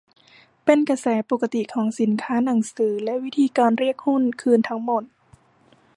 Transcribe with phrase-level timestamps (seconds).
[0.65, 5.03] เป็นกระแสปกติของสินค้า หนังสือ และวิธีการเรียกหุ้นคืนทั้งหมด